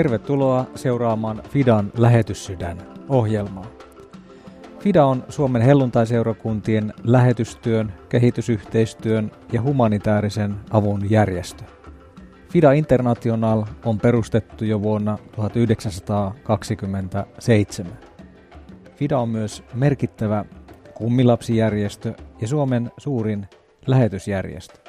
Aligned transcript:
Tervetuloa 0.00 0.66
seuraamaan 0.74 1.42
Fidan 1.48 1.92
lähetyssydän 1.98 2.78
ohjelmaa. 3.08 3.66
FIDA 4.78 5.04
on 5.04 5.24
Suomen 5.28 5.62
helluntaiseurakuntien 5.62 6.94
lähetystyön, 7.04 7.92
kehitysyhteistyön 8.08 9.30
ja 9.52 9.62
humanitaarisen 9.62 10.54
avun 10.70 11.10
järjestö. 11.10 11.64
FIDA 12.48 12.72
International 12.72 13.64
on 13.84 13.98
perustettu 13.98 14.64
jo 14.64 14.82
vuonna 14.82 15.18
1927. 15.32 17.92
FIDA 18.96 19.18
on 19.18 19.28
myös 19.28 19.64
merkittävä 19.74 20.44
kummilapsijärjestö 20.94 22.14
ja 22.40 22.48
Suomen 22.48 22.90
suurin 22.98 23.46
lähetysjärjestö. 23.86 24.79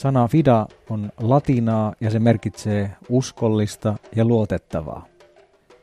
Sana 0.00 0.28
FIDA 0.28 0.66
on 0.90 1.12
latinaa 1.20 1.94
ja 2.00 2.10
se 2.10 2.18
merkitsee 2.18 2.90
uskollista 3.08 3.96
ja 4.16 4.24
luotettavaa. 4.24 5.06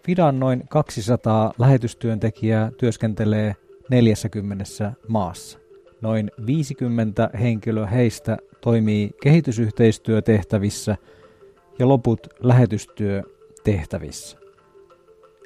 FIDAn 0.06 0.40
noin 0.40 0.64
200 0.70 1.54
lähetystyöntekijää 1.58 2.72
työskentelee 2.78 3.56
40 3.90 4.94
maassa. 5.08 5.60
Noin 6.02 6.32
50 6.46 7.30
henkilöä 7.40 7.88
heistä 7.88 8.38
toimii 8.62 9.12
kehitysyhteistyötehtävissä 9.24 10.98
ja 11.80 11.88
loput 11.88 12.28
lähetystyötehtävissä. 12.40 14.38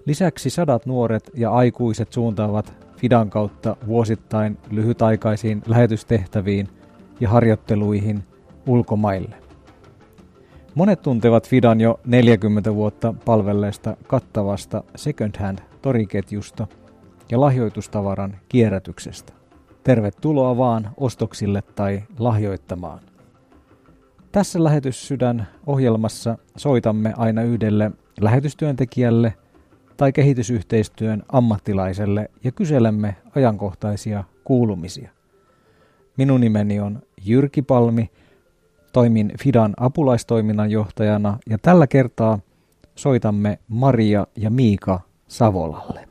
Lisäksi 0.05 0.49
sadat 0.49 0.85
nuoret 0.85 1.31
ja 1.33 1.51
aikuiset 1.51 2.13
suuntaavat 2.13 2.73
Fidan 2.97 3.29
kautta 3.29 3.77
vuosittain 3.87 4.57
lyhytaikaisiin 4.69 5.61
lähetystehtäviin 5.67 6.67
ja 7.19 7.29
harjoitteluihin 7.29 8.30
ulkomaille. 8.67 9.35
Monet 10.75 11.01
tuntevat 11.01 11.47
Fidan 11.47 11.81
jo 11.81 11.99
40 12.05 12.75
vuotta 12.75 13.13
palvelleesta 13.25 13.97
kattavasta 14.07 14.83
second 14.95 15.37
hand 15.39 15.59
toriketjusta 15.81 16.67
ja 17.31 17.41
lahjoitustavaran 17.41 18.37
kierrätyksestä. 18.49 19.33
Tervetuloa 19.83 20.57
vaan 20.57 20.89
ostoksille 20.97 21.61
tai 21.75 22.03
lahjoittamaan. 22.19 22.99
Tässä 24.31 24.63
lähetyssydän 24.63 25.47
ohjelmassa 25.67 26.37
soitamme 26.57 27.13
aina 27.17 27.43
yhdelle 27.43 27.91
lähetystyöntekijälle 28.21 29.33
tai 29.97 30.11
kehitysyhteistyön 30.11 31.23
ammattilaiselle 31.31 32.29
ja 32.43 32.51
kyselemme 32.51 33.15
ajankohtaisia 33.35 34.23
kuulumisia. 34.43 35.09
Minun 36.17 36.41
nimeni 36.41 36.79
on 36.79 37.01
Jyrki 37.25 37.61
Palmi– 37.61 38.09
Toimin 38.93 39.31
Fidan 39.43 39.73
apulaistoiminnan 39.77 40.71
johtajana 40.71 41.37
ja 41.49 41.57
tällä 41.61 41.87
kertaa 41.87 42.39
soitamme 42.95 43.59
Maria 43.67 44.27
ja 44.37 44.49
Miika 44.49 44.99
Savolalle. 45.27 46.07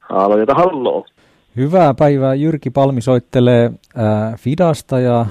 Halo, 0.00 0.38
jota 0.38 0.54
halloo. 0.54 1.04
Hyvää 1.56 1.94
päivää. 1.94 2.34
Jyrki 2.34 2.70
Palmi 2.70 3.00
soittelee 3.00 3.64
äh, 3.64 4.38
Fidasta 4.38 5.00
ja, 5.00 5.26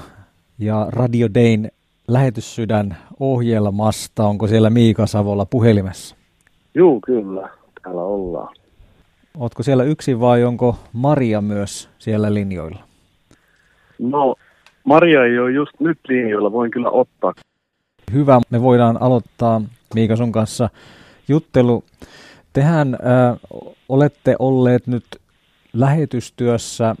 ja 0.58 0.86
Radio 0.90 1.28
Dayn 1.34 1.70
lähetyssydän 2.08 2.96
ohjelmasta. 3.20 4.26
Onko 4.26 4.46
siellä 4.46 4.70
Miika 4.70 5.06
Savola 5.06 5.46
puhelimessa? 5.46 6.16
Joo, 6.74 7.00
kyllä 7.06 7.48
täällä 7.84 8.02
ollaan. 8.02 8.54
Ootko 9.38 9.62
siellä 9.62 9.84
yksin 9.84 10.20
vai 10.20 10.44
onko 10.44 10.76
Maria 10.92 11.40
myös 11.40 11.90
siellä 11.98 12.34
linjoilla? 12.34 12.82
No, 13.98 14.34
Maria 14.84 15.24
ei 15.24 15.38
ole 15.38 15.52
just 15.52 15.72
nyt 15.80 15.98
linjoilla, 16.08 16.52
voin 16.52 16.70
kyllä 16.70 16.90
ottaa. 16.90 17.34
Hyvä, 18.12 18.40
me 18.50 18.62
voidaan 18.62 19.02
aloittaa 19.02 19.60
Miika 19.94 20.16
sun 20.16 20.32
kanssa 20.32 20.68
juttelu. 21.28 21.84
Tehän 22.52 22.94
äh, 22.94 23.38
olette 23.88 24.36
olleet 24.38 24.86
nyt 24.86 25.04
lähetystyössä 25.72 26.96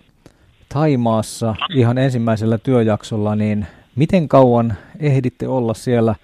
Taimaassa 0.68 1.54
ihan 1.74 1.98
ensimmäisellä 1.98 2.58
työjaksolla, 2.58 3.36
niin 3.36 3.66
miten 3.96 4.28
kauan 4.28 4.74
ehditte 5.00 5.48
olla 5.48 5.74
siellä 5.74 6.14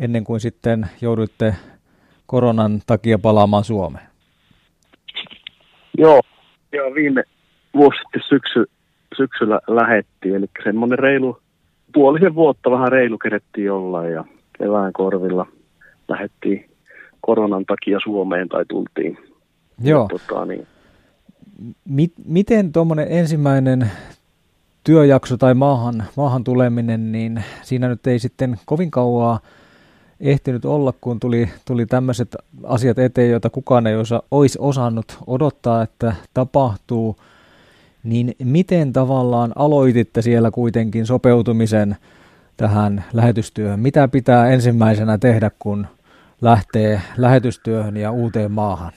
ennen 0.00 0.24
kuin 0.24 0.40
sitten 0.40 0.86
jouduitte 1.00 1.54
koronan 2.26 2.80
takia 2.86 3.18
palaamaan 3.18 3.64
Suomeen? 3.64 4.06
Joo, 5.98 6.20
ja 6.72 6.82
viime 6.94 7.24
vuosi 7.74 7.98
sitten 8.02 8.22
syksy, 8.28 8.64
syksyllä 9.16 9.60
lähettiin, 9.66 10.34
eli 10.34 10.46
semmoinen 10.64 10.98
reilu, 10.98 11.38
puolisen 11.94 12.34
vuotta 12.34 12.70
vähän 12.70 12.92
reilu 12.92 13.18
kerettiin 13.18 13.72
olla 13.72 14.06
ja 14.06 14.24
kevään 14.58 14.92
korvilla 14.92 15.46
lähettiin 16.08 16.70
koronan 17.20 17.64
takia 17.64 17.98
Suomeen 18.04 18.48
tai 18.48 18.64
tultiin. 18.68 19.18
Joo. 19.82 20.08
Ja, 20.12 20.18
tota, 20.18 20.44
niin. 20.46 20.66
Mit, 21.84 22.12
miten 22.26 22.72
tuommoinen 22.72 23.06
ensimmäinen 23.10 23.90
työjakso 24.84 25.36
tai 25.36 25.54
maahan, 25.54 26.04
maahan 26.16 26.44
tuleminen, 26.44 27.12
niin 27.12 27.44
siinä 27.62 27.88
nyt 27.88 28.06
ei 28.06 28.18
sitten 28.18 28.56
kovin 28.66 28.90
kauaa 28.90 29.40
ehtinyt 30.20 30.64
olla, 30.64 30.94
kun 31.00 31.20
tuli, 31.20 31.48
tuli 31.66 31.86
tämmöiset 31.86 32.36
asiat 32.64 32.98
eteen, 32.98 33.30
joita 33.30 33.50
kukaan 33.50 33.86
ei 33.86 33.96
osa, 33.96 34.22
olisi 34.30 34.58
osannut 34.60 35.18
odottaa, 35.26 35.82
että 35.82 36.12
tapahtuu, 36.34 37.16
niin 38.04 38.32
miten 38.44 38.92
tavallaan 38.92 39.52
aloititte 39.56 40.22
siellä 40.22 40.50
kuitenkin 40.50 41.06
sopeutumisen 41.06 41.96
tähän 42.56 43.04
lähetystyöhön? 43.12 43.80
Mitä 43.80 44.08
pitää 44.08 44.50
ensimmäisenä 44.50 45.18
tehdä, 45.18 45.50
kun 45.58 45.86
lähtee 46.40 47.00
lähetystyöhön 47.16 47.96
ja 47.96 48.10
uuteen 48.10 48.52
maahan? 48.52 48.92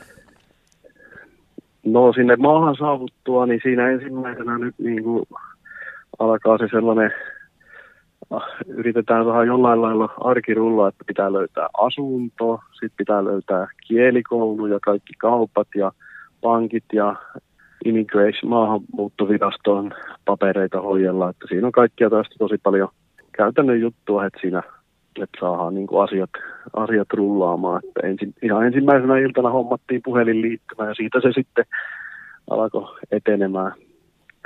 No 1.86 2.14
sinne 2.14 2.36
maahan 2.36 2.76
saavuttua, 2.76 3.46
niin 3.46 3.60
siinä 3.64 3.90
ensimmäisenä 3.90 4.58
nyt 4.58 4.76
niin 4.78 5.04
kuin 5.04 5.26
alkaa 6.20 6.58
se 6.58 6.68
sellainen 6.72 7.12
yritetään 8.68 9.26
saada 9.26 9.44
jollain 9.44 9.82
lailla 9.82 10.10
arkirulla, 10.22 10.88
että 10.88 11.04
pitää 11.08 11.34
löytää 11.34 11.68
asunto, 11.78 12.60
sitten 12.72 12.98
pitää 12.98 13.24
löytää 13.24 13.68
kielikoulu 13.88 14.66
ja 14.66 14.80
kaikki 14.80 15.14
kaupat 15.18 15.68
ja 15.76 15.92
pankit 16.42 16.84
ja 16.94 17.16
immigration, 17.86 18.50
maahanmuuttoviraston 18.50 19.92
papereita 20.26 20.82
hoidella, 20.82 21.30
että 21.30 21.46
siinä 21.50 21.68
on 21.68 21.72
kaikkia 21.72 22.10
tästä 22.10 22.36
tosi 22.40 22.58
paljon 22.64 22.90
käytännön 23.38 23.82
juttua, 23.82 24.26
että 24.26 24.40
siinä 24.42 24.64
että 25.24 25.40
saadaan 25.40 25.76
niin 25.76 25.88
kuin 25.88 26.04
asiat, 26.04 26.30
asiat 26.74 27.08
rullaamaan. 27.14 27.82
Että 27.88 28.08
ensin, 28.08 28.34
ihan 28.42 28.66
ensimmäisenä 28.66 29.18
iltana 29.18 29.50
hommattiin 29.50 30.02
puhelinliittymä 30.06 30.88
ja 30.88 30.96
siitä 30.96 31.22
se 31.22 31.32
sitten 31.36 31.66
alkoi 32.50 32.96
etenemään 33.12 33.72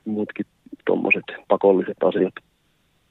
muutkin 0.06 0.46
tuommoiset 0.86 1.24
pakolliset 1.48 1.98
asiat. 2.04 2.34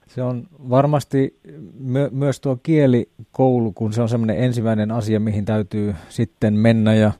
Se 0.08 0.22
on 0.22 0.42
varmasti 0.70 1.40
my- 1.78 2.10
myös 2.10 2.40
tuo 2.40 2.58
kielikoulu, 2.62 3.72
kun 3.72 3.92
se 3.92 4.02
on 4.02 4.08
semmoinen 4.08 4.38
ensimmäinen 4.38 4.90
asia, 4.90 5.20
mihin 5.20 5.44
täytyy 5.44 5.94
sitten 6.08 6.54
mennä 6.54 6.94
ja 6.94 7.12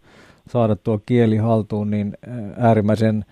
saada 0.47 0.77
tuo 0.77 1.01
kieli 1.07 1.37
haltuun, 1.37 1.91
niin 1.91 2.13
äärimmäisen 2.57 3.25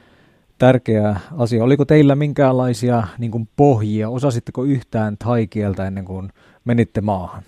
tärkeä 0.58 1.16
asia. 1.38 1.64
Oliko 1.64 1.84
teillä 1.84 2.14
minkäänlaisia 2.14 3.02
niin 3.18 3.30
kuin 3.30 3.48
pohjia? 3.56 4.08
Osasitteko 4.08 4.64
yhtään 4.64 5.16
thai-kieltä 5.16 5.86
ennen 5.86 6.04
kuin 6.04 6.28
menitte 6.64 7.00
maahan? 7.00 7.42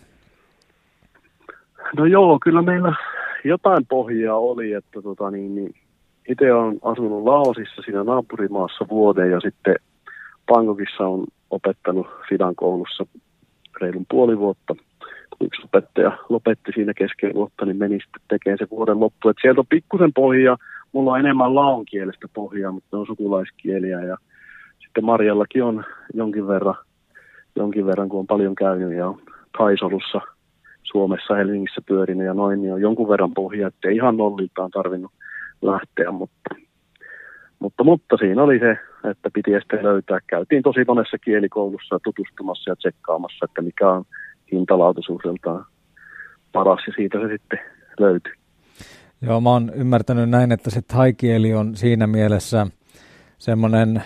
No 1.96 2.04
joo, 2.04 2.38
kyllä 2.42 2.62
meillä 2.62 2.94
jotain 3.44 3.86
pohjaa 3.86 4.38
oli, 4.38 4.72
että 4.72 5.02
tota, 5.02 5.30
niin, 5.30 5.54
niin, 5.54 5.74
itse 6.28 6.52
olen 6.52 6.78
asunut 6.82 7.24
Laosissa 7.24 7.82
siinä 7.82 8.04
naapurimaassa 8.04 8.86
vuoden 8.90 9.30
ja 9.30 9.40
sitten 9.40 9.76
Bangkokissa 10.46 11.06
on 11.06 11.24
opettanut 11.50 12.06
Fidan 12.28 12.54
koulussa 12.56 13.06
reilun 13.80 14.06
puoli 14.10 14.38
vuotta. 14.38 14.74
Kun 15.30 15.46
yksi 15.46 15.62
opettaja 15.64 16.18
lopetti 16.28 16.72
siinä 16.74 16.94
kesken 16.94 17.34
vuotta, 17.34 17.64
niin 17.64 17.76
meni 17.76 17.98
sitten 18.00 18.22
tekemään 18.28 18.58
se 18.58 18.66
vuoden 18.70 19.00
loppu. 19.00 19.28
Et 19.28 19.36
sieltä 19.40 19.60
on 19.60 19.66
pikkusen 19.66 20.12
pohjaa. 20.12 20.56
Mulla 20.92 21.12
on 21.12 21.20
enemmän 21.20 21.54
laonkielestä 21.54 22.28
pohjaa, 22.34 22.72
mutta 22.72 22.88
ne 22.92 23.00
on 23.00 23.06
sukulaiskieliä. 23.06 24.04
Ja 24.04 24.16
sitten 24.78 25.04
Marjallakin 25.04 25.64
on 25.64 25.84
jonkin 26.14 26.48
verran, 26.48 26.74
jonkin 27.56 27.86
verran 27.86 28.08
kun 28.08 28.20
on 28.20 28.26
paljon 28.26 28.54
käynyt 28.54 28.92
ja 28.92 29.08
on 29.08 29.20
Kaisolussa 29.58 30.20
Suomessa, 30.82 31.34
Helsingissä 31.34 31.80
pyörinyt 31.86 32.26
ja 32.26 32.34
noin, 32.34 32.62
niin 32.62 32.72
on 32.72 32.80
jonkun 32.80 33.08
verran 33.08 33.34
pohjaa, 33.34 33.68
ettei 33.68 33.96
ihan 33.96 34.16
nolliltaan 34.16 34.70
tarvinnut 34.70 35.12
lähteä, 35.62 36.10
mutta 36.10 36.54
mutta, 37.58 37.84
mutta 37.84 38.16
siinä 38.16 38.42
oli 38.42 38.58
se, 38.58 38.76
että 39.10 39.30
piti 39.34 39.50
sitten 39.60 39.82
löytää. 39.84 40.18
Käytiin 40.26 40.62
tosi 40.62 40.84
monessa 40.88 41.18
kielikoulussa 41.18 41.98
tutustumassa 42.04 42.70
ja 42.70 42.76
tsekkaamassa, 42.76 43.44
että 43.44 43.62
mikä 43.62 43.90
on 43.90 44.04
hintalaatuisuudeltaan 44.52 45.64
paras 46.52 46.80
ja 46.86 46.92
siitä 46.96 47.18
se 47.20 47.28
sitten 47.28 47.58
löytyi. 48.00 48.32
Joo, 49.22 49.40
mä 49.40 49.50
oon 49.50 49.72
ymmärtänyt 49.74 50.30
näin, 50.30 50.52
että 50.52 50.70
se 50.70 50.82
thai-kieli 50.82 51.54
on 51.54 51.76
siinä 51.76 52.06
mielessä 52.06 52.66
semmoinen 53.38 54.02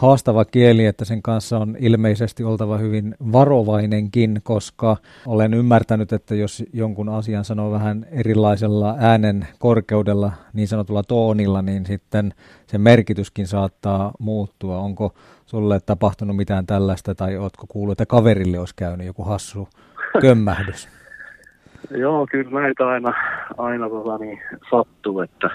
haastava 0.00 0.44
kieli, 0.44 0.86
että 0.86 1.04
sen 1.04 1.22
kanssa 1.22 1.58
on 1.58 1.76
ilmeisesti 1.78 2.44
oltava 2.44 2.78
hyvin 2.78 3.14
varovainenkin, 3.32 4.40
koska 4.42 4.96
olen 5.26 5.54
ymmärtänyt, 5.54 6.12
että 6.12 6.34
jos 6.34 6.64
jonkun 6.72 7.08
asian 7.08 7.44
sanoo 7.44 7.70
vähän 7.70 8.06
erilaisella 8.10 8.94
äänen 8.98 9.46
korkeudella, 9.58 10.32
niin 10.52 10.68
sanotulla 10.68 11.02
toonilla, 11.02 11.62
niin 11.62 11.86
sitten 11.86 12.34
se 12.66 12.78
merkityskin 12.78 13.46
saattaa 13.46 14.12
muuttua. 14.18 14.78
Onko 14.78 15.14
sulle 15.46 15.80
tapahtunut 15.80 16.36
mitään 16.36 16.66
tällaista, 16.66 17.14
tai 17.14 17.36
oletko 17.36 17.66
kuullut, 17.68 17.92
että 17.92 18.06
kaverille 18.06 18.58
olisi 18.58 18.74
käynyt 18.76 19.06
joku 19.06 19.22
hassu 19.22 19.68
kömmähdys? 20.20 20.88
Joo, 21.90 22.26
kyllä 22.30 22.60
näitä 22.60 22.88
aina, 22.88 23.14
aina 23.58 23.88
tota, 23.88 24.18
niin, 24.18 24.40
sattuu, 24.70 25.20
että 25.20 25.50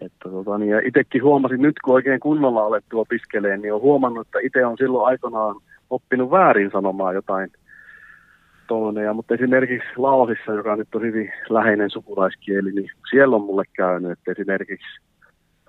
että 0.00 0.28
tota, 0.30 0.58
niin, 0.58 0.70
ja 0.70 0.80
itsekin 0.84 1.22
huomasin 1.22 1.62
nyt, 1.62 1.76
kun 1.84 1.94
oikein 1.94 2.20
kunnolla 2.20 2.64
alettu 2.64 3.00
opiskeleen, 3.00 3.62
niin 3.62 3.74
on 3.74 3.80
huomannut, 3.80 4.26
että 4.26 4.38
itse 4.42 4.66
on 4.66 4.76
silloin 4.78 5.06
aikanaan 5.06 5.56
oppinut 5.90 6.30
väärin 6.30 6.70
sanomaan 6.70 7.14
jotain 7.14 7.50
toneja, 8.66 9.14
mutta 9.14 9.34
esimerkiksi 9.34 9.88
Laosissa, 9.96 10.52
joka 10.52 10.76
nyt 10.76 10.94
on 10.94 11.02
hyvin 11.02 11.32
läheinen 11.48 11.90
sukulaiskieli, 11.90 12.72
niin 12.72 12.90
siellä 13.10 13.36
on 13.36 13.42
mulle 13.42 13.64
käynyt, 13.72 14.10
että 14.10 14.32
esimerkiksi 14.32 15.00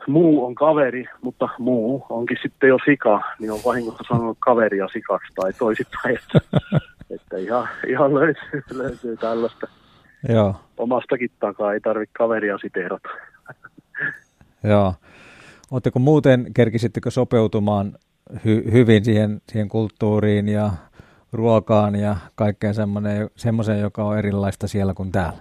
muu 0.07 0.45
on 0.45 0.56
kaveri, 0.56 1.06
mutta 1.22 1.50
muu 1.60 2.06
onkin 2.10 2.38
sitten 2.42 2.69
jo 2.69 2.78
sika, 2.86 3.22
niin 3.39 3.51
on 3.51 3.60
vahingossa 3.66 4.04
sanonut 4.07 4.38
kaveria 4.39 4.88
sikaksi 4.88 5.33
tai 5.36 5.54
toisittain, 5.54 6.18
että, 6.18 6.60
että 7.16 7.38
ihan, 7.38 7.68
ihan 7.88 8.16
löytyy, 8.16 8.63
löytyy 8.74 9.18
tällaista. 9.18 9.68
Joo. 10.30 10.56
Omastakin 10.78 11.31
takaa 11.39 11.74
ei 11.74 11.80
tarvitse 11.80 12.13
kaveria 12.18 12.57
siteerata. 12.57 13.10
Joo. 14.63 14.94
Oletteko 15.71 16.00
muuten, 16.00 16.45
kerkisittekö 16.53 17.12
sopeutumaan 17.12 17.94
hy- 18.33 18.71
hyvin 18.71 19.06
siihen, 19.06 19.42
siihen 19.50 19.69
kulttuuriin 19.69 20.48
ja 20.48 20.71
ruokaan 21.33 21.95
ja 21.95 22.15
kaikkeen 22.36 22.74
semmoiseen, 23.36 23.80
joka 23.81 24.03
on 24.03 24.18
erilaista 24.18 24.68
siellä 24.68 24.94
kuin 24.94 25.12
täällä? 25.12 25.39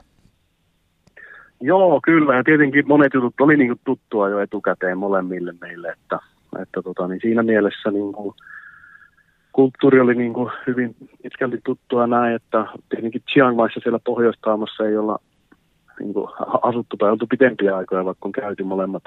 Joo, 1.60 2.00
kyllä. 2.04 2.36
Ja 2.36 2.44
tietenkin 2.44 2.88
monet 2.88 3.14
jutut 3.14 3.40
oli 3.40 3.56
niin 3.56 3.68
kuin 3.68 3.80
tuttua 3.84 4.28
jo 4.28 4.40
etukäteen 4.40 4.98
molemmille 4.98 5.54
meille, 5.60 5.88
että, 5.88 6.18
että 6.62 6.82
tota, 6.82 7.08
niin 7.08 7.20
siinä 7.22 7.42
mielessä 7.42 7.90
niin 7.90 8.12
kuin, 8.12 8.34
kulttuuri 9.52 10.00
oli 10.00 10.14
niin 10.14 10.32
kuin 10.32 10.50
hyvin 10.66 10.96
pitkälti 11.22 11.60
tuttua 11.64 12.06
näin, 12.06 12.34
että 12.34 12.66
tietenkin 12.88 13.22
Chiang 13.32 13.56
Maissa 13.56 13.80
siellä 13.82 13.98
pohjois 14.04 14.38
ei 14.86 14.96
olla 14.96 15.18
niin 16.00 16.14
kuin 16.14 16.28
asuttu 16.68 16.96
tai 16.96 17.10
oltu 17.10 17.26
pitempiä 17.26 17.76
aikoja, 17.76 18.04
vaikka 18.04 18.28
on 18.28 18.32
käyty 18.32 18.64
molemmat 18.64 19.02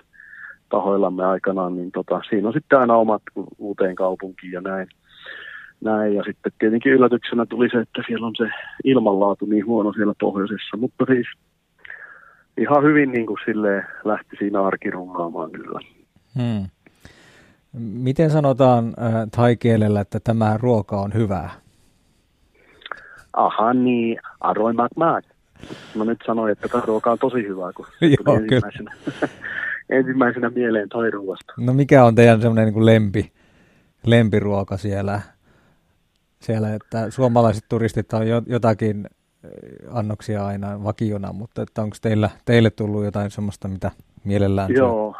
tahoillamme 0.69 1.25
aikanaan, 1.25 1.75
niin 1.75 1.92
tota, 1.92 2.22
siinä 2.30 2.48
on 2.48 2.54
sitten 2.54 2.80
aina 2.80 2.95
omat 2.95 3.22
uuteen 3.57 3.95
kaupunkiin 3.95 4.54
ja 4.54 4.62
näin. 4.62 4.88
näin. 5.81 6.16
Ja 6.16 6.24
sitten 6.24 6.51
tietenkin 6.60 6.94
yllätyksenä 6.94 7.45
tuli 7.45 7.69
se, 7.69 7.80
että 7.80 8.01
siellä 8.07 8.28
on 8.28 8.36
se 8.38 8.50
ilmanlaatu 8.84 9.45
niin 9.45 9.66
huono 9.66 9.94
siellä 9.94 10.13
pohjoisessa, 10.19 10.78
mutta 10.78 11.06
siis 11.06 11.28
ihan 12.57 12.84
hyvin 12.84 13.12
niin 13.12 13.25
kuin 13.25 13.38
silleen 13.45 13.84
lähti 14.06 14.36
siinä 14.40 14.63
arki 14.63 14.92
runkaamaan 14.92 15.51
kyllä. 15.51 15.80
Hmm. 16.36 16.68
Miten 17.80 18.30
sanotaan 18.30 18.86
äh, 18.86 19.13
thai-kielellä, 19.36 20.01
että 20.01 20.19
tämä 20.19 20.57
ruoka 20.62 21.01
on 21.01 21.13
hyvää? 21.13 21.50
Aha, 23.34 23.74
niin, 23.74 24.19
aroi 24.40 24.74
mak 24.74 24.92
mak. 24.95 25.25
No 25.95 26.04
nyt 26.04 26.19
sanoin, 26.25 26.51
että 26.51 26.68
tämä 26.68 26.83
ruoka 26.88 27.12
on 27.12 27.19
tosi 27.19 27.48
hyvää, 27.48 27.74
kun 27.74 27.86
Joo, 28.01 28.38
ensimmäisenä, 28.38 28.94
ensimmäisenä 30.00 30.50
mieleen 30.50 30.89
toiruuasta. 30.89 31.54
No 31.57 31.74
mikä 31.74 32.06
on 32.06 32.15
teidän 32.15 32.42
semmoinen 32.42 32.74
niin 32.74 32.86
lempi, 32.86 33.31
lempiruoka 34.06 34.77
siellä? 34.77 35.21
siellä, 36.44 36.74
että 36.74 37.12
suomalaiset 37.12 37.63
turistit 37.69 38.13
on 38.13 38.24
jotakin 38.48 39.07
eh, 39.44 39.50
annoksia 39.92 40.45
aina 40.45 40.83
vakiona, 40.83 41.33
mutta 41.33 41.62
että 41.62 41.81
onko 41.81 41.95
teillä, 42.01 42.30
teille 42.45 42.69
tullut 42.69 43.06
jotain 43.06 43.31
semmoista, 43.31 43.68
mitä 43.68 43.92
mielellään 44.24 44.71
Joo, 44.74 45.16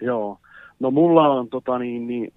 joo. 0.00 0.38
No 0.80 0.90
mulla 0.90 1.28
on 1.28 1.48
tota, 1.48 1.78
niin, 1.78 2.06
niin, 2.06 2.32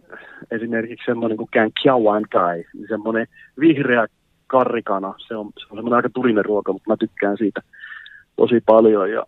esimerkiksi 0.52 1.06
semmoinen 1.06 1.38
kuin 1.38 1.50
Kän 1.52 1.72
Kiawan 1.84 2.26
Tai, 2.32 2.64
semmoinen 2.88 3.28
vihreä 3.60 4.08
karrikana. 4.48 5.14
Se 5.28 5.36
on, 5.36 5.46
se 5.58 5.66
on 5.70 5.78
semmoinen 5.78 5.94
aika 5.94 6.10
tulinen 6.10 6.46
ruoka, 6.46 6.74
mutta 6.74 6.90
mä 6.90 6.98
tykkään 6.98 7.38
siitä 7.38 7.62
tosi 8.36 8.62
paljon. 8.66 9.12
Ja 9.12 9.24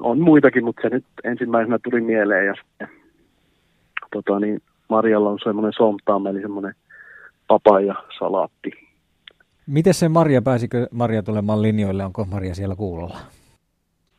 on 0.00 0.20
muitakin, 0.20 0.64
mutta 0.64 0.82
se 0.82 0.88
nyt 0.88 1.04
ensimmäisenä 1.24 1.78
tuli 1.78 2.00
mieleen. 2.00 2.46
Ja 2.46 2.54
sitten, 2.54 2.88
tota, 4.12 4.40
niin 4.40 4.62
Marjalla 4.88 5.30
on 5.30 5.38
semmoinen 5.44 5.72
somtaam, 5.76 6.26
eli 6.26 6.40
semmoinen 6.40 6.74
papaja 7.46 7.94
salaatti. 8.18 8.70
Miten 9.66 9.94
se 9.94 10.08
Marja, 10.08 10.42
pääsikö 10.42 10.86
Marja 10.92 11.22
tulemaan 11.22 11.62
linjoille? 11.62 12.04
Onko 12.04 12.24
Marja 12.24 12.54
siellä 12.54 12.76
kuulolla? 12.76 13.18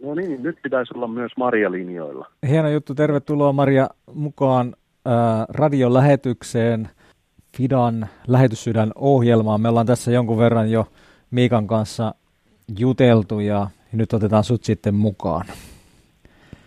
No 0.04 0.16
niin, 0.16 0.44
nyt 0.44 0.58
pitäisi 0.64 0.94
olla 0.96 1.08
myös 1.08 1.32
Marja 1.38 1.72
linjoilla. 1.72 2.28
Hieno 2.48 2.70
juttu. 2.70 2.96
Tervetuloa 2.96 3.54
Marja 3.54 3.90
mukaan 4.14 4.74
äh, 5.08 5.46
radiolähetykseen. 5.50 6.90
Fidan 7.58 8.10
lähetyssydän 8.28 8.92
ohjelmaan. 8.96 9.62
Me 9.62 9.70
ollaan 9.70 9.86
tässä 9.86 10.12
jonkun 10.12 10.38
verran 10.38 10.72
jo 10.72 10.88
Miikan 11.32 11.68
kanssa 11.68 12.16
juteltu 12.78 13.40
ja 13.40 13.68
nyt 13.92 14.14
otetaan 14.14 14.44
sut 14.44 14.64
sitten 14.64 14.96
mukaan. 14.96 15.46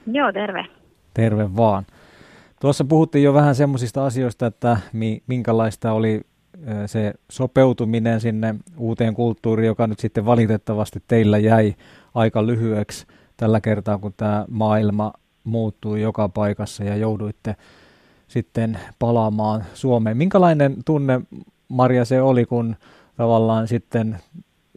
Joo, 0.07 0.33
terve. 0.33 0.67
Terve 1.15 1.57
vaan. 1.57 1.87
Tuossa 2.61 2.85
puhuttiin 2.85 3.25
jo 3.25 3.35
vähän 3.35 3.55
semmoisista 3.55 4.07
asioista, 4.07 4.47
että 4.47 4.77
minkälaista 5.27 5.93
oli 5.93 6.21
se 6.87 7.15
sopeutuminen 7.31 8.21
sinne 8.21 8.55
uuteen 8.77 9.15
kulttuuriin, 9.15 9.67
joka 9.67 9.87
nyt 9.87 9.99
sitten 9.99 10.27
valitettavasti 10.27 11.03
teillä 11.09 11.39
jäi 11.39 11.75
aika 12.15 12.47
lyhyeksi 12.47 13.07
tällä 13.37 13.61
kertaa, 13.61 13.99
kun 13.99 14.15
tämä 14.17 14.45
maailma 14.51 15.13
muuttui 15.45 16.03
joka 16.03 16.29
paikassa 16.29 16.85
ja 16.85 16.97
jouduitte 16.97 17.57
sitten 18.33 18.79
palaamaan 18.99 19.63
Suomeen. 19.75 20.17
Minkälainen 20.17 20.75
tunne, 20.87 21.21
Maria, 21.69 22.05
se 22.05 22.23
oli, 22.23 22.45
kun 22.45 22.77
tavallaan 23.17 23.69
sitten 23.69 24.17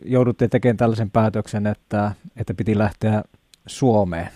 joudutte 0.06 0.48
tekemään 0.48 0.77
tällaisen 0.77 1.12
päätöksen, 1.12 1.68
että, 1.68 2.12
että 2.39 2.53
piti 2.53 2.77
lähteä 2.77 3.24
Suomeen? 3.68 4.27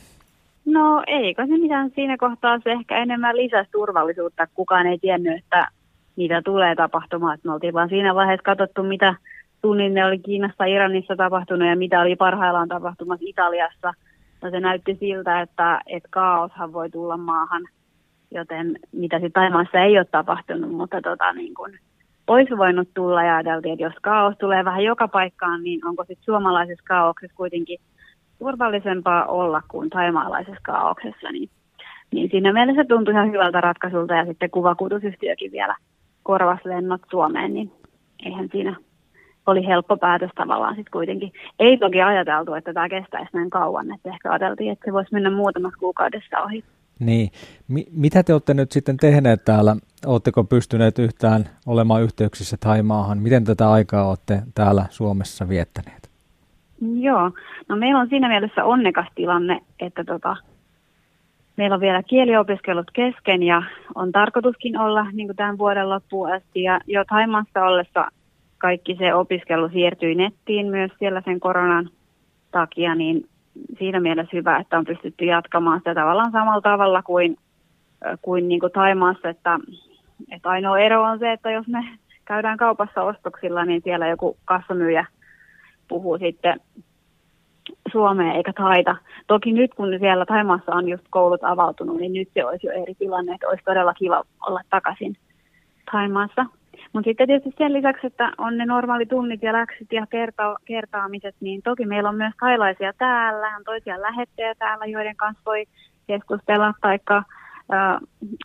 No 0.66 1.04
eikö 1.08 1.48
se 1.48 1.58
mitään 1.58 1.92
siinä 1.96 2.18
kohtaa 2.18 2.60
se 2.64 2.72
ehkä 2.72 2.98
enemmän 2.98 3.38
lisäsi 3.38 3.72
turvallisuutta. 3.72 4.48
Kukaan 4.54 4.88
ei 4.88 5.00
tiennyt, 5.00 5.38
että 5.38 5.68
mitä 6.16 6.42
tulee 6.42 6.76
tapahtumaan. 6.76 7.38
me 7.44 7.54
oltiin 7.54 7.74
vaan 7.74 7.90
siinä 7.90 8.16
vaiheessa 8.16 8.44
katsottu, 8.44 8.84
mitä 8.84 9.16
tunnin 9.62 10.06
oli 10.06 10.20
Kiinassa 10.20 10.66
Iranissa 10.66 11.16
tapahtunut 11.16 11.68
ja 11.68 11.76
mitä 11.76 12.02
oli 12.02 12.16
parhaillaan 12.16 12.68
tapahtumassa 12.68 13.26
Italiassa. 13.28 13.94
Ja 14.42 14.52
se 14.52 14.60
näytti 14.60 14.98
siltä, 15.00 15.42
että, 15.42 15.82
että 15.88 16.10
kaoshan 16.12 16.74
voi 16.74 16.90
tulla 16.90 17.18
maahan– 17.18 17.62
joten 18.32 18.80
mitä 18.92 19.16
sitten 19.16 19.32
Taimaassa 19.32 19.80
ei 19.80 19.98
ole 19.98 20.06
tapahtunut, 20.06 20.72
mutta 20.72 21.02
tota, 21.02 21.34
niin 21.34 21.54
kun 21.54 21.70
olisi 22.28 22.58
voinut 22.58 22.90
tulla 22.94 23.24
ja 23.24 23.36
ajateltiin, 23.36 23.74
että 23.74 23.84
jos 23.84 23.94
kaos 24.02 24.36
tulee 24.40 24.66
vähän 24.66 24.84
joka 24.84 25.08
paikkaan, 25.08 25.64
niin 25.64 25.86
onko 25.86 26.04
sitten 26.04 26.26
suomalaisessa 26.26 26.86
kaauksessa 26.88 27.38
kuitenkin 27.38 27.80
turvallisempaa 28.40 29.26
olla 29.26 29.62
kuin 29.68 29.90
taimaalaisessa 29.90 30.62
kaauksessa, 30.64 31.32
niin, 31.32 31.50
niin 32.12 32.30
siinä 32.32 32.54
mielessä 32.54 32.86
tuntui 32.86 33.14
ihan 33.14 33.32
hyvältä 33.32 33.62
ratkaisulta 33.62 34.14
ja 34.14 34.26
sitten 34.26 34.50
kuvakuutusyhtiökin 34.50 35.52
vielä 35.52 35.76
korvas 36.24 36.60
lennot 36.66 37.02
Suomeen, 37.12 37.54
niin 37.54 37.72
eihän 38.26 38.50
siinä 38.52 38.76
oli 39.46 39.68
helppo 39.68 39.98
päätös 39.98 40.32
tavallaan 40.36 40.76
sitten 40.76 40.92
kuitenkin. 40.92 41.32
Ei 41.60 41.78
toki 41.78 42.02
ajateltu, 42.02 42.54
että 42.54 42.74
tämä 42.74 42.90
kestäisi 42.90 43.30
näin 43.34 43.50
kauan, 43.50 43.92
että 43.92 44.10
ehkä 44.10 44.32
ajateltiin, 44.32 44.72
että 44.72 44.86
se 44.86 44.94
voisi 44.94 45.14
mennä 45.14 45.30
muutamassa 45.30 45.80
kuukaudessa 45.80 46.40
ohi. 46.40 46.64
Niin. 47.00 47.30
Mi- 47.68 47.88
mitä 47.92 48.24
te 48.24 48.34
olette 48.34 48.54
nyt 48.54 48.72
sitten 48.72 48.98
tehneet 48.98 49.46
täällä? 49.46 49.76
Oletteko 50.06 50.44
pystyneet 50.44 51.00
yhtään 51.00 51.46
olemaan 51.68 52.04
yhteyksissä 52.04 52.58
Taimaahan? 52.60 53.18
Miten 53.18 53.46
tätä 53.46 53.72
aikaa 53.72 54.10
olette 54.10 54.42
täällä 54.56 54.86
Suomessa 54.90 55.50
viettäneet? 55.50 56.10
Joo, 57.00 57.32
no 57.68 57.76
meillä 57.76 58.00
on 58.00 58.10
siinä 58.10 58.30
mielessä 58.30 58.66
onnekas 58.66 59.08
tilanne, 59.16 59.62
että 59.80 60.04
tota, 60.04 60.36
meillä 61.58 61.74
on 61.74 61.82
vielä 61.82 62.04
kieliopiskelut 62.04 62.92
kesken 62.94 63.44
ja 63.44 63.64
on 63.96 64.12
tarkoituskin 64.12 64.80
olla 64.80 65.12
niin 65.12 65.28
kuin 65.28 65.36
tämän 65.36 65.58
vuoden 65.58 65.90
loppuun 65.90 66.34
asti. 66.34 66.64
Ja 66.64 66.80
jo 66.88 67.06
Taimaassa 67.10 67.64
ollessa 67.64 68.08
kaikki 68.58 68.96
se 68.96 69.14
opiskelu 69.14 69.70
siirtyi 69.70 70.16
nettiin 70.16 70.68
myös 70.68 70.92
siellä 71.00 71.22
sen 71.26 71.40
koronan 71.40 71.90
takia, 72.52 72.96
niin 72.96 73.26
siinä 73.80 74.00
mielessä 74.00 74.38
hyvä, 74.38 74.58
että 74.58 74.78
on 74.78 74.86
pystytty 74.86 75.26
jatkamaan 75.26 75.80
sitä 75.80 75.96
tavallaan 75.96 76.32
samalla 76.32 76.62
tavalla 76.62 77.04
kuin, 77.04 77.38
kuin, 78.22 78.48
niin 78.48 78.60
kuin 78.60 78.72
Taimaassa, 78.72 79.30
että, 79.30 79.60
että 80.32 80.50
ainoa 80.50 80.80
ero 80.80 81.04
on 81.04 81.20
se, 81.20 81.32
että 81.32 81.52
jos 81.52 81.68
me 81.68 81.84
käydään 82.26 82.58
kaupassa 82.58 83.04
ostoksilla, 83.04 83.66
niin 83.66 83.82
siellä 83.84 84.08
joku 84.08 84.38
kassamyyjä 84.46 85.06
puhuu 85.88 86.18
sitten 86.18 86.60
Suomea 87.92 88.34
eikä 88.34 88.54
taita. 88.54 88.96
Toki 89.28 89.54
nyt 89.54 89.74
kun 89.74 89.88
siellä 90.00 90.26
Taimassa 90.26 90.76
on 90.76 90.90
just 90.90 91.04
koulut 91.10 91.44
avautunut, 91.44 91.98
niin 91.98 92.14
nyt 92.14 92.30
se 92.34 92.46
olisi 92.46 92.68
jo 92.68 92.74
eri 92.74 92.96
tilanne, 92.96 93.34
että 93.34 93.48
olisi 93.48 93.64
todella 93.64 93.94
kiva 93.94 94.24
olla 94.48 94.62
takaisin 94.70 95.16
Taimaassa. 95.92 96.46
Mutta 96.94 97.10
sitten 97.10 97.28
tietysti 97.28 97.56
sen 97.58 97.74
lisäksi, 97.74 98.08
että 98.08 98.32
on 98.38 98.58
ne 98.58 98.66
normaali 98.66 99.06
tunnit 99.06 99.44
ja 99.44 99.54
läksyt 99.54 99.92
ja 99.92 100.06
kerta- 100.10 100.60
kertaamiset, 100.66 101.36
niin 101.40 101.62
toki 101.62 101.86
meillä 101.86 102.10
on 102.10 102.16
myös 102.16 102.34
thailaisia 102.40 102.94
täällä, 102.98 103.56
on 103.56 103.64
toisia 103.64 104.02
lähettejä 104.02 104.56
täällä, 104.56 104.86
joiden 104.86 105.16
kanssa 105.16 105.42
voi 105.46 105.66
keskustella, 106.08 106.74
taikka 106.82 107.24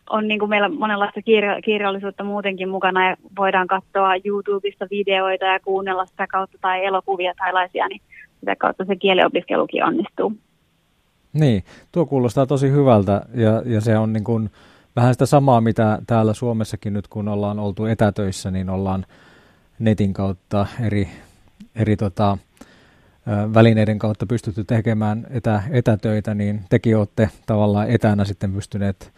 on 0.09 0.27
niin 0.27 0.39
kuin 0.39 0.49
meillä 0.49 0.69
monenlaista 0.69 1.21
kirja- 1.21 1.61
kirjallisuutta 1.61 2.23
muutenkin 2.23 2.69
mukana 2.69 3.09
ja 3.09 3.15
voidaan 3.37 3.67
katsoa 3.67 4.15
YouTubesta 4.25 4.87
videoita 4.91 5.45
ja 5.45 5.59
kuunnella 5.59 6.05
sitä 6.05 6.27
kautta 6.27 6.57
tai 6.61 6.85
elokuvia 6.85 7.33
thailaisia, 7.37 7.87
niin 7.87 8.01
sitä 8.39 8.55
kautta 8.55 8.85
se 8.85 8.95
kieliopiskelukin 8.95 9.83
onnistuu. 9.83 10.33
Niin, 11.33 11.63
tuo 11.91 12.05
kuulostaa 12.05 12.45
tosi 12.45 12.71
hyvältä 12.71 13.21
ja, 13.33 13.61
ja 13.65 13.81
se 13.81 13.97
on 13.97 14.13
niin 14.13 14.23
kuin 14.23 14.49
vähän 14.95 15.13
sitä 15.13 15.25
samaa, 15.25 15.61
mitä 15.61 15.99
täällä 16.07 16.33
Suomessakin 16.33 16.93
nyt 16.93 17.07
kun 17.07 17.27
ollaan 17.27 17.59
oltu 17.59 17.85
etätöissä, 17.85 18.51
niin 18.51 18.69
ollaan 18.69 19.05
netin 19.79 20.13
kautta 20.13 20.67
eri, 20.81 21.09
eri 21.75 21.97
tota, 21.97 22.37
välineiden 23.53 23.99
kautta 23.99 24.25
pystytty 24.25 24.63
tekemään 24.63 25.27
etä, 25.29 25.63
etätöitä, 25.69 26.33
niin 26.33 26.61
tekin 26.69 26.97
olette 26.97 27.29
tavallaan 27.45 27.89
etänä 27.89 28.25
sitten 28.25 28.53
pystyneet 28.53 29.11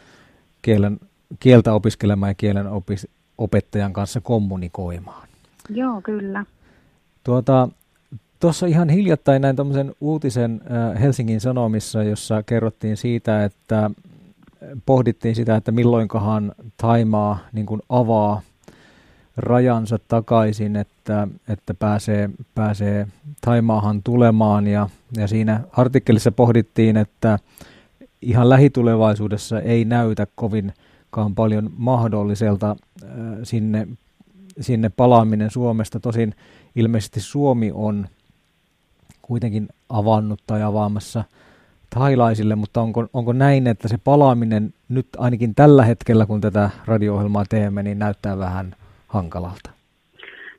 kielen, 0.62 1.00
kieltä 1.39 1.74
opiskelemaan 1.74 2.29
ja 2.29 2.36
kielen 2.36 2.67
opis, 2.67 3.07
opettajan 3.38 3.93
kanssa 3.93 4.22
kommunikoimaan. 4.22 5.27
Joo, 5.69 6.01
kyllä. 6.01 6.46
Tuota, 7.24 7.69
Tuossa 8.39 8.65
ihan 8.65 8.89
hiljattain 8.89 9.41
näin 9.41 9.55
tämmöisen 9.55 9.96
uutisen 10.01 10.62
Helsingin 11.01 11.41
Sanomissa, 11.41 12.03
jossa 12.03 12.43
kerrottiin 12.43 12.98
siitä, 12.98 13.43
että 13.43 13.91
pohdittiin 14.86 15.36
sitä, 15.36 15.56
että 15.56 15.72
milloinkahan 15.72 16.52
Taimaa 16.78 17.40
niin 17.54 17.66
kuin 17.66 17.82
avaa 17.90 18.42
rajansa 19.38 20.00
takaisin, 20.08 20.76
että, 20.76 21.28
että 21.50 21.74
pääsee, 21.74 22.30
pääsee 22.56 23.08
Taimaahan 23.42 24.04
tulemaan. 24.04 24.68
Ja, 24.68 24.90
ja 25.18 25.28
siinä 25.28 25.64
artikkelissa 25.72 26.32
pohdittiin, 26.32 26.98
että 26.98 27.40
ihan 28.22 28.50
lähitulevaisuudessa 28.50 29.62
ei 29.62 29.86
näytä 29.86 30.28
kovinkaan 30.36 31.36
paljon 31.36 31.70
mahdolliselta 31.78 32.76
sinne, 33.44 33.88
sinne 34.60 34.90
palaaminen 34.90 35.52
Suomesta. 35.52 36.00
Tosin 36.00 36.36
ilmeisesti 36.76 37.20
Suomi 37.20 37.72
on 37.74 38.08
kuitenkin 39.22 39.70
avannut 39.90 40.40
tai 40.48 40.64
avaamassa– 40.64 41.24
thailaisille, 41.89 42.56
mutta 42.56 42.82
onko, 42.82 43.08
onko 43.13 43.34
näin, 43.34 43.67
että 43.67 43.88
se 43.88 43.98
palaaminen 44.03 44.74
nyt 44.89 45.08
ainakin 45.17 45.56
tällä 45.56 45.84
hetkellä, 45.84 46.25
kun 46.25 46.41
tätä 46.41 46.70
radio-ohjelmaa 46.86 47.46
teemme, 47.50 47.84
niin 47.84 48.00
näyttää 48.00 48.38
vähän 48.38 48.75
hankalalta? 49.08 49.70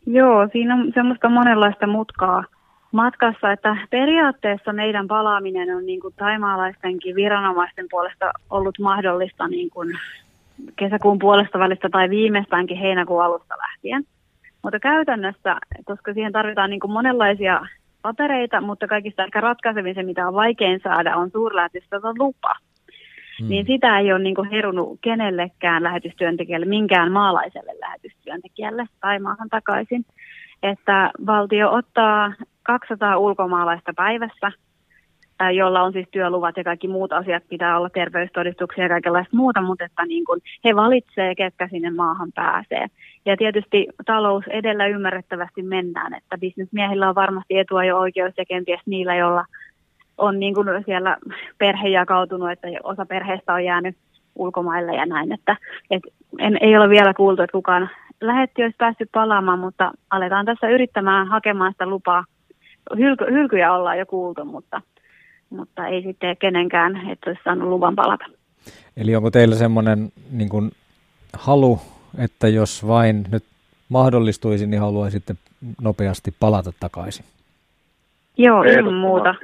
Joo, 0.06 0.49
siinä 0.52 0.75
on 0.75 0.92
semmoista 0.94 1.28
monenlaista 1.28 1.87
mutkaa 1.87 2.44
matkassa, 2.92 3.52
että 3.52 3.76
periaatteessa 3.90 4.73
meidän 4.73 5.08
palaaminen 5.08 5.76
on 5.76 5.87
niin 5.87 6.00
kuin 6.00 6.14
taimaalaistenkin 6.16 7.14
viranomaisten 7.14 7.87
puolesta 7.90 8.32
ollut 8.50 8.78
mahdollista 8.78 9.49
niin 9.49 9.70
kuin 9.70 9.99
kesäkuun 10.76 11.18
puolesta 11.18 11.58
välistä 11.58 11.88
tai 11.88 12.11
viimeistäänkin 12.11 12.78
heinäkuun 12.78 13.25
alusta 13.25 13.54
lähtien. 13.58 14.04
Mutta 14.62 14.80
käytännössä, 14.80 15.56
koska 15.85 16.12
siihen 16.14 16.32
tarvitaan 16.32 16.70
niin 16.70 16.80
kuin 16.80 16.90
monenlaisia 16.90 17.66
papereita, 18.02 18.61
mutta 18.61 18.87
kaikista 18.87 19.25
ehkä 19.25 19.40
ratkaisevin 19.40 19.95
se, 19.95 20.02
mitä 20.02 20.28
on 20.28 20.35
vaikein 20.35 20.81
saada, 20.83 21.17
on 21.17 21.31
suurlähetystöltä 21.31 22.09
lupa. 22.19 22.55
Hmm. 23.40 23.49
Niin 23.49 23.67
sitä 23.67 23.99
ei 23.99 24.12
ole 24.12 24.23
niin 24.23 24.35
kuin 24.35 24.50
herunut 24.50 24.99
kenellekään 25.00 25.83
lähetystyöntekijälle, 25.83 26.67
minkään 26.67 27.12
maalaiselle 27.12 27.73
lähetystyöntekijälle 27.81 28.87
tai 29.00 29.19
maahan 29.19 29.49
takaisin. 29.49 30.05
Että 30.62 31.11
valtio 31.26 31.73
ottaa 31.73 32.33
200 32.62 33.19
ulkomaalaista 33.19 33.93
päivässä 33.97 34.52
jolla 35.54 35.83
on 35.83 35.92
siis 35.92 36.07
työluvat 36.11 36.57
ja 36.57 36.64
kaikki 36.64 36.88
muut 36.88 37.12
asiat, 37.12 37.42
pitää 37.49 37.78
olla 37.78 37.90
terveystodistuksia 37.90 38.85
ja 38.85 38.88
kaikenlaista 38.88 39.37
muuta, 39.37 39.61
mutta 39.61 39.85
että 39.85 40.07
niin 40.07 40.25
kuin 40.25 40.40
he 40.64 40.76
valitsee, 40.76 41.35
ketkä 41.35 41.68
sinne 41.68 41.90
maahan 41.90 42.33
pääsee. 42.35 42.87
Ja 43.26 43.37
tietysti 43.37 43.87
talous 44.07 44.45
edellä 44.50 44.87
ymmärrettävästi 44.87 45.62
mennään, 45.62 46.14
että 46.14 46.38
bisnesmiehillä 46.38 47.09
on 47.09 47.14
varmasti 47.14 47.59
etua 47.59 47.85
ja 47.85 47.97
oikeus 47.97 48.33
ja 48.37 48.45
kenties 48.45 48.80
niillä, 48.87 49.16
joilla 49.16 49.45
on 50.18 50.40
niin 50.40 50.54
kuin 50.54 50.68
siellä 50.87 51.16
perhe 51.59 51.88
jakautunut, 51.88 52.50
että 52.50 52.68
osa 52.83 53.07
perheestä 53.07 53.54
on 53.54 53.64
jäänyt 53.64 53.97
ulkomaille 54.35 54.95
ja 54.95 55.07
näin, 55.07 55.33
että 55.33 55.57
et 55.90 56.02
en, 56.38 56.59
ei 56.61 56.76
ole 56.76 56.88
vielä 56.88 57.14
kuultu, 57.14 57.42
että 57.42 57.52
kukaan 57.52 57.90
lähetti 58.21 58.62
olisi 58.62 58.76
päässyt 58.78 59.09
palaamaan, 59.12 59.59
mutta 59.59 59.92
aletaan 60.11 60.47
tässä 60.47 60.68
yrittämään 60.68 61.26
hakemaan 61.26 61.73
sitä 61.73 61.87
lupaa. 61.87 62.25
Hylky, 62.99 63.25
hylkyjä 63.25 63.73
ollaan 63.73 63.99
jo 63.99 64.07
kuultu, 64.07 64.45
mutta 64.45 64.80
mutta 65.50 65.87
ei 65.87 66.02
sitten 66.02 66.37
kenenkään, 66.37 67.11
että 67.11 67.31
olisi 67.31 67.43
saanut 67.45 67.69
luvan 67.69 67.97
palata. 67.97 68.25
Eli 68.97 69.17
onko 69.17 69.31
teillä 69.31 69.55
semmoinen 69.55 70.09
niin 70.31 70.49
kuin 70.49 70.71
halu, 71.33 71.81
että 72.19 72.49
jos 72.49 72.87
vain 72.87 73.25
nyt 73.31 73.45
mahdollistuisi, 73.88 74.67
niin 74.67 74.81
haluaisitte 74.81 75.35
nopeasti 75.83 76.35
palata 76.40 76.73
takaisin? 76.81 77.25
Joo, 78.37 78.62
ilman 78.62 78.95
muuta. 78.95 79.35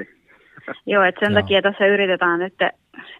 Joo, 0.87 1.05
että 1.05 1.27
sen 1.27 1.33
Joo. 1.33 1.43
takia 1.43 1.63
tässä 1.63 1.87
yritetään 1.87 2.41
nyt 2.41 2.55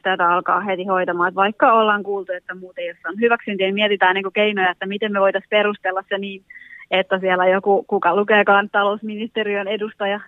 tätä 0.03 0.29
alkaa 0.29 0.61
heti 0.61 0.85
hoitamaan. 0.85 1.29
Että 1.29 1.41
vaikka 1.41 1.73
ollaan 1.73 2.03
kuultu, 2.03 2.33
että 2.33 2.55
muuten 2.55 2.87
jos 2.87 2.97
on 3.07 3.21
hyväksyntiä, 3.21 3.67
niin 3.67 3.75
mietitään 3.75 4.14
niin 4.14 4.33
keinoja, 4.33 4.71
että 4.71 4.87
miten 4.87 5.12
me 5.12 5.21
voitaisiin 5.21 5.50
perustella 5.50 6.05
se 6.09 6.19
niin, 6.19 6.43
että 6.91 7.19
siellä 7.19 7.47
joku, 7.47 7.85
kuka 7.88 8.17
lukeekaan 8.17 8.69
talousministeriön 8.73 9.69
edustaja 9.69 10.21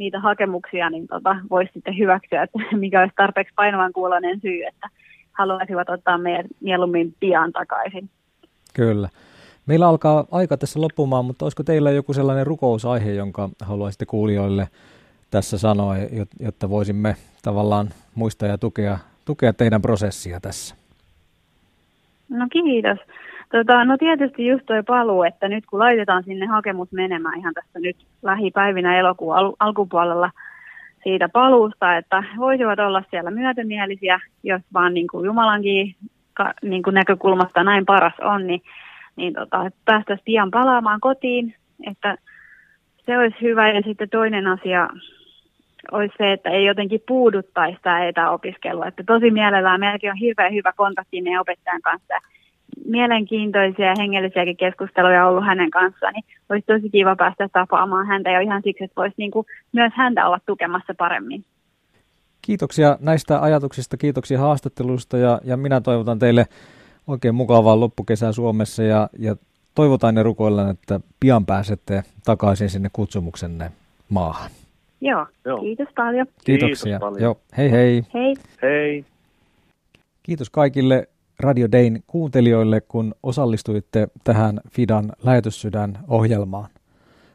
niitä 0.00 0.20
hakemuksia, 0.20 0.90
niin 0.90 1.06
tota, 1.06 1.36
voisi 1.50 1.72
sitten 1.72 1.98
hyväksyä, 1.98 2.42
että 2.42 2.58
mikä 2.84 3.00
olisi 3.00 3.14
tarpeeksi 3.16 3.54
painavan 3.56 3.92
kuulonen 3.92 4.40
syy, 4.40 4.64
että 4.64 4.88
haluaisivat 5.32 5.88
ottaa 5.88 6.18
meidät 6.18 6.46
mieluummin 6.60 7.14
pian 7.20 7.52
takaisin. 7.52 8.10
Kyllä. 8.74 9.08
Meillä 9.66 9.88
alkaa 9.88 10.24
aika 10.30 10.56
tässä 10.56 10.80
loppumaan, 10.80 11.24
mutta 11.24 11.44
olisiko 11.44 11.62
teillä 11.62 11.90
joku 11.90 12.12
sellainen 12.12 12.46
rukousaihe, 12.46 13.12
jonka 13.12 13.48
haluaisitte 13.60 14.06
kuulijoille 14.06 14.68
tässä 15.30 15.58
sanoa, 15.58 15.94
jotta 16.40 16.70
voisimme 16.70 17.16
tavallaan 17.42 17.88
muistaa 18.14 18.48
ja 18.48 18.58
tukea, 18.58 18.98
tukea 19.24 19.52
teidän 19.52 19.82
prosessia 19.82 20.40
tässä? 20.40 20.74
No 22.28 22.46
kiitos. 22.52 22.98
Tota, 23.52 23.84
no 23.84 23.96
tietysti 23.98 24.46
just 24.46 24.66
toi 24.66 24.82
paluu, 24.82 25.22
että 25.22 25.48
nyt 25.48 25.66
kun 25.66 25.78
laitetaan 25.78 26.24
sinne 26.24 26.46
hakemus 26.46 26.92
menemään 26.92 27.38
ihan 27.38 27.54
tässä 27.54 27.78
nyt 27.78 27.96
lähipäivinä 28.22 28.98
elokuun 28.98 29.36
al- 29.36 29.56
alkupuolella 29.60 30.30
siitä 31.02 31.28
paluusta, 31.28 31.96
että 31.96 32.24
voisivat 32.38 32.78
olla 32.78 33.02
siellä 33.10 33.30
myötämielisiä, 33.30 34.20
jos 34.42 34.62
vaan 34.74 34.94
niin 34.94 35.06
kuin 35.06 35.26
Jumalankin 35.26 35.96
ka, 36.34 36.52
niin 36.62 36.82
kuin 36.82 36.94
näkökulmasta 36.94 37.64
näin 37.64 37.86
paras 37.86 38.20
on, 38.20 38.46
niin, 38.46 38.62
niin 39.16 39.34
tota, 39.34 39.70
päästäisiin 39.84 40.24
pian 40.24 40.50
palaamaan 40.50 41.00
kotiin, 41.00 41.54
että 41.86 42.16
se 43.06 43.18
olisi 43.18 43.36
hyvä. 43.40 43.68
Ja 43.68 43.82
sitten 43.82 44.08
toinen 44.08 44.46
asia 44.46 44.88
olisi 45.92 46.14
se, 46.18 46.32
että 46.32 46.50
ei 46.50 46.64
jotenkin 46.64 47.02
puuduttaisi 47.08 47.78
tämä 47.82 48.06
etäopiskelua. 48.06 48.86
Että 48.86 49.02
tosi 49.06 49.30
mielellään 49.30 49.80
meilläkin 49.80 50.10
on 50.10 50.16
hirveän 50.16 50.54
hyvä 50.54 50.72
kontakti 50.76 51.22
meidän 51.22 51.40
opettajan 51.40 51.82
kanssa 51.82 52.14
mielenkiintoisia 52.84 53.86
ja 53.86 53.94
hengellisiäkin 53.98 54.56
keskusteluja 54.56 55.26
ollut 55.26 55.46
hänen 55.46 55.70
kanssaan, 55.70 56.12
niin 56.12 56.24
olisi 56.48 56.66
tosi 56.66 56.90
kiva 56.90 57.16
päästä 57.16 57.48
tapaamaan 57.52 58.06
häntä 58.06 58.30
ja 58.30 58.40
ihan 58.40 58.62
siksi, 58.64 58.84
että 58.84 59.00
voisi 59.00 59.14
niin 59.16 59.30
kuin 59.30 59.46
myös 59.72 59.92
häntä 59.94 60.26
olla 60.26 60.38
tukemassa 60.46 60.94
paremmin. 60.98 61.44
Kiitoksia 62.42 62.98
näistä 63.00 63.42
ajatuksista, 63.42 63.96
kiitoksia 63.96 64.38
haastattelusta 64.38 65.18
ja, 65.18 65.40
ja 65.44 65.56
minä 65.56 65.80
toivotan 65.80 66.18
teille 66.18 66.46
oikein 67.06 67.34
mukavaa 67.34 67.80
loppukesää 67.80 68.32
Suomessa 68.32 68.82
ja, 68.82 69.08
ja 69.18 69.36
toivotaan 69.74 70.14
ne 70.14 70.22
rukoillaan, 70.22 70.70
että 70.70 71.00
pian 71.20 71.46
pääsette 71.46 72.02
takaisin 72.24 72.70
sinne 72.70 72.88
kutsumuksenne 72.92 73.70
maahan. 74.08 74.50
Joo, 75.00 75.26
Joo. 75.44 75.60
kiitos 75.60 75.88
paljon. 75.96 76.26
Kiitoksia. 76.44 76.84
Kiitos 76.84 77.00
paljon. 77.00 77.22
Joo, 77.22 77.40
hei 77.56 77.70
hei. 77.70 78.02
Hei. 78.14 78.34
Hei. 78.62 79.04
Kiitos 80.22 80.50
kaikille 80.50 81.08
Radio 81.40 81.72
Dayn 81.72 82.02
kuuntelijoille, 82.06 82.80
kun 82.80 83.14
osallistuitte 83.22 84.08
tähän 84.24 84.60
Fidan 84.70 85.12
lähetyssydän 85.22 85.98
ohjelmaan. 86.08 86.70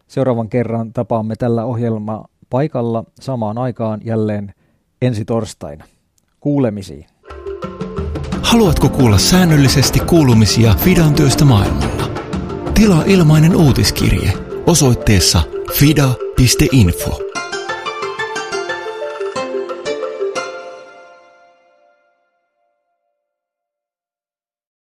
Seuraavan 0.08 0.50
kerran 0.50 0.94
tapaamme 0.94 1.36
tällä 1.36 1.66
ohjelma 1.66 2.26
paikalla 2.50 3.04
samaan 3.20 3.58
aikaan 3.58 4.02
jälleen 4.04 4.54
ensi 5.02 5.26
torstaina. 5.26 5.86
Kuulemisiin. 6.40 7.06
Haluatko 8.42 8.90
kuulla 8.90 9.18
säännöllisesti 9.18 10.00
kuulumisia 10.00 10.74
Fidan 10.74 11.14
työstä 11.14 11.46
maailmalla? 11.46 12.10
Tilaa 12.74 13.04
ilmainen 13.06 13.56
uutiskirje 13.56 14.34
osoitteessa 14.68 15.42
fida.info. 15.74 17.35